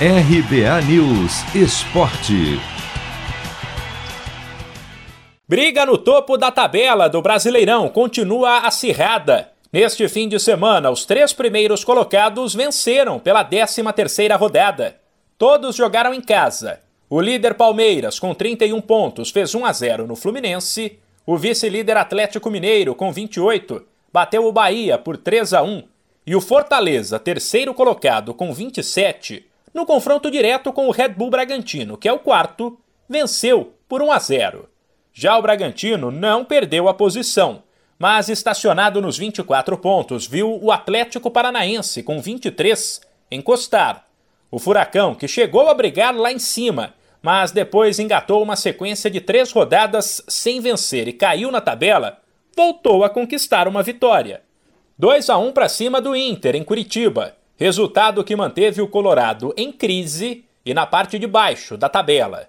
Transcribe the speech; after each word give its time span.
RBA 0.00 0.82
News 0.88 1.54
Esporte. 1.54 2.58
Briga 5.48 5.86
no 5.86 5.96
topo 5.96 6.36
da 6.36 6.50
tabela 6.50 7.08
do 7.08 7.22
Brasileirão 7.22 7.88
continua 7.88 8.66
acirrada. 8.66 9.52
Neste 9.72 10.08
fim 10.08 10.28
de 10.28 10.40
semana, 10.40 10.90
os 10.90 11.04
três 11.04 11.32
primeiros 11.32 11.84
colocados 11.84 12.56
venceram 12.56 13.20
pela 13.20 13.44
13ª 13.44 14.36
rodada. 14.36 14.96
Todos 15.38 15.76
jogaram 15.76 16.12
em 16.12 16.20
casa. 16.20 16.80
O 17.08 17.20
líder 17.20 17.54
Palmeiras, 17.54 18.18
com 18.18 18.34
31 18.34 18.80
pontos, 18.80 19.30
fez 19.30 19.54
1 19.54 19.64
a 19.64 19.72
0 19.72 20.08
no 20.08 20.16
Fluminense. 20.16 20.98
O 21.24 21.38
vice-líder 21.38 21.96
Atlético 21.96 22.50
Mineiro, 22.50 22.96
com 22.96 23.12
28, 23.12 23.80
bateu 24.12 24.44
o 24.44 24.52
Bahia 24.52 24.98
por 24.98 25.16
3 25.16 25.54
a 25.54 25.62
1. 25.62 25.84
E 26.26 26.34
o 26.34 26.40
Fortaleza, 26.40 27.20
terceiro 27.20 27.72
colocado, 27.72 28.34
com 28.34 28.52
27, 28.52 29.53
no 29.74 29.84
confronto 29.84 30.30
direto 30.30 30.72
com 30.72 30.86
o 30.86 30.92
Red 30.92 31.10
Bull 31.10 31.30
Bragantino, 31.30 31.98
que 31.98 32.08
é 32.08 32.12
o 32.12 32.20
quarto, 32.20 32.78
venceu 33.08 33.74
por 33.88 34.00
1 34.00 34.12
a 34.12 34.18
0. 34.18 34.68
Já 35.12 35.36
o 35.36 35.42
Bragantino 35.42 36.10
não 36.10 36.44
perdeu 36.44 36.88
a 36.88 36.94
posição 36.94 37.62
mas 37.98 38.28
estacionado 38.28 39.00
nos 39.00 39.16
24 39.16 39.78
pontos, 39.78 40.26
viu 40.26 40.58
o 40.62 40.72
Atlético 40.72 41.30
Paranaense, 41.30 42.02
com 42.02 42.20
23, 42.20 43.00
encostar. 43.30 44.06
O 44.50 44.58
Furacão, 44.58 45.14
que 45.14 45.28
chegou 45.28 45.68
a 45.68 45.74
brigar 45.74 46.14
lá 46.14 46.30
em 46.32 46.38
cima, 46.38 46.94
mas 47.22 47.50
depois 47.50 47.98
engatou 47.98 48.42
uma 48.42 48.56
sequência 48.56 49.10
de 49.10 49.20
três 49.20 49.50
rodadas 49.52 50.22
sem 50.28 50.60
vencer 50.60 51.08
e 51.08 51.12
caiu 51.12 51.50
na 51.50 51.60
tabela, 51.60 52.18
voltou 52.56 53.04
a 53.04 53.10
conquistar 53.10 53.66
uma 53.66 53.82
vitória. 53.82 54.42
2 54.98 55.30
a 55.30 55.38
1 55.38 55.52
para 55.52 55.68
cima 55.68 56.00
do 56.00 56.14
Inter, 56.14 56.54
em 56.54 56.62
Curitiba, 56.62 57.34
resultado 57.56 58.24
que 58.24 58.34
manteve 58.34 58.80
o 58.80 58.88
Colorado 58.88 59.54
em 59.56 59.70
crise 59.70 60.44
e 60.64 60.74
na 60.74 60.86
parte 60.86 61.18
de 61.18 61.26
baixo 61.26 61.76
da 61.76 61.88
tabela. 61.88 62.48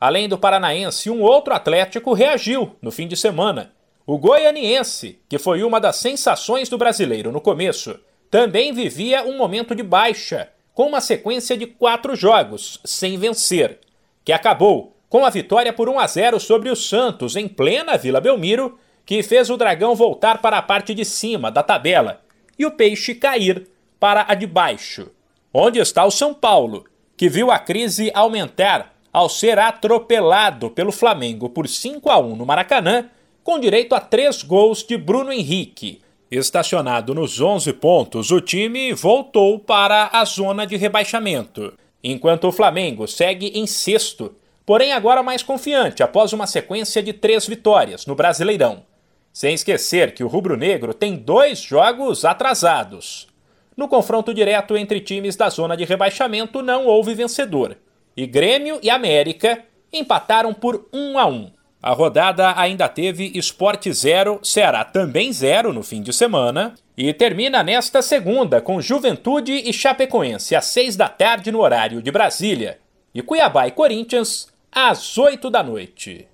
Além 0.00 0.28
do 0.28 0.38
Paranaense, 0.38 1.10
um 1.10 1.22
outro 1.22 1.54
Atlético 1.54 2.12
reagiu 2.12 2.76
no 2.80 2.90
fim 2.90 3.06
de 3.06 3.16
semana 3.16 3.72
o 4.06 4.18
goianiense, 4.18 5.18
que 5.28 5.36
foi 5.36 5.64
uma 5.64 5.80
das 5.80 5.96
sensações 5.96 6.68
do 6.68 6.78
brasileiro 6.78 7.32
no 7.32 7.40
começo, 7.40 7.98
também 8.30 8.72
vivia 8.72 9.24
um 9.24 9.36
momento 9.36 9.74
de 9.74 9.82
baixa, 9.82 10.48
com 10.72 10.86
uma 10.86 11.00
sequência 11.00 11.56
de 11.56 11.66
quatro 11.66 12.14
jogos 12.14 12.80
sem 12.84 13.18
vencer, 13.18 13.80
que 14.24 14.32
acabou 14.32 14.96
com 15.08 15.24
a 15.24 15.30
vitória 15.30 15.72
por 15.72 15.88
1 15.88 15.98
a 15.98 16.06
0 16.06 16.38
sobre 16.38 16.70
o 16.70 16.76
Santos 16.76 17.34
em 17.34 17.48
plena 17.48 17.96
Vila 17.96 18.20
Belmiro, 18.20 18.78
que 19.04 19.22
fez 19.22 19.50
o 19.50 19.56
Dragão 19.56 19.94
voltar 19.94 20.40
para 20.40 20.58
a 20.58 20.62
parte 20.62 20.94
de 20.94 21.04
cima 21.04 21.50
da 21.50 21.62
tabela 21.62 22.20
e 22.58 22.64
o 22.64 22.70
Peixe 22.70 23.14
cair 23.14 23.66
para 24.06 24.24
a 24.28 24.36
de 24.36 24.46
baixo. 24.46 25.10
Onde 25.52 25.80
está 25.80 26.04
o 26.04 26.12
São 26.12 26.32
Paulo, 26.32 26.84
que 27.16 27.28
viu 27.28 27.50
a 27.50 27.58
crise 27.58 28.08
aumentar 28.14 28.94
ao 29.12 29.28
ser 29.28 29.58
atropelado 29.58 30.70
pelo 30.70 30.92
Flamengo 30.92 31.50
por 31.50 31.66
5 31.66 32.08
a 32.08 32.16
1 32.16 32.36
no 32.36 32.46
Maracanã 32.46 33.10
com 33.42 33.58
direito 33.58 33.96
a 33.96 34.00
três 34.00 34.44
gols 34.44 34.84
de 34.84 34.96
Bruno 34.96 35.32
Henrique. 35.32 36.02
Estacionado 36.30 37.16
nos 37.16 37.40
11 37.40 37.72
pontos, 37.72 38.30
o 38.30 38.40
time 38.40 38.92
voltou 38.92 39.58
para 39.58 40.08
a 40.12 40.24
zona 40.24 40.64
de 40.64 40.76
rebaixamento, 40.76 41.74
enquanto 42.00 42.46
o 42.46 42.52
Flamengo 42.52 43.08
segue 43.08 43.58
em 43.58 43.66
sexto, 43.66 44.36
porém 44.64 44.92
agora 44.92 45.20
mais 45.20 45.42
confiante 45.42 46.00
após 46.00 46.32
uma 46.32 46.46
sequência 46.46 47.02
de 47.02 47.12
três 47.12 47.44
vitórias 47.44 48.06
no 48.06 48.14
Brasileirão. 48.14 48.84
Sem 49.32 49.52
esquecer 49.52 50.14
que 50.14 50.22
o 50.22 50.28
rubro-negro 50.28 50.94
tem 50.94 51.16
dois 51.16 51.58
jogos 51.58 52.24
atrasados. 52.24 53.34
No 53.76 53.88
confronto 53.88 54.32
direto 54.32 54.76
entre 54.76 55.00
times 55.00 55.36
da 55.36 55.48
zona 55.48 55.76
de 55.76 55.84
rebaixamento 55.84 56.62
não 56.62 56.86
houve 56.86 57.14
vencedor, 57.14 57.76
e 58.16 58.26
Grêmio 58.26 58.78
e 58.82 58.88
América 58.88 59.62
empataram 59.92 60.54
por 60.54 60.88
1 60.92 61.18
a 61.18 61.26
1. 61.26 61.50
A 61.82 61.92
rodada 61.92 62.58
ainda 62.58 62.88
teve 62.88 63.30
Esporte 63.34 63.92
0, 63.92 64.40
Ceará 64.42 64.82
também 64.84 65.32
0 65.32 65.72
no 65.72 65.82
fim 65.82 66.02
de 66.02 66.12
semana. 66.12 66.74
E 66.96 67.12
termina 67.12 67.62
nesta 67.62 68.00
segunda 68.00 68.60
com 68.60 68.80
Juventude 68.80 69.52
e 69.52 69.72
Chapecoense 69.72 70.56
às 70.56 70.64
6 70.64 70.96
da 70.96 71.08
tarde 71.08 71.52
no 71.52 71.60
horário 71.60 72.02
de 72.02 72.10
Brasília. 72.10 72.80
E 73.14 73.22
Cuiabá 73.22 73.68
e 73.68 73.70
Corinthians 73.70 74.48
às 74.72 75.16
8 75.16 75.48
da 75.50 75.62
noite. 75.62 76.26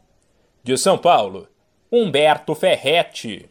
De 0.63 0.79
São 0.79 0.97
Paulo, 0.97 1.49
Humberto 1.91 2.55
Ferretti. 2.55 3.51